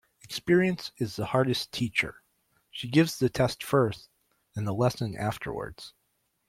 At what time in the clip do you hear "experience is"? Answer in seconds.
0.23-1.15